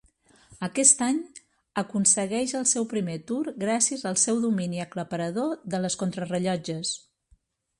[0.67, 1.19] Aquest any
[1.81, 6.97] aconsegueix el seu primer Tour gràcies al seu domini aclaparador de les contrarellotges.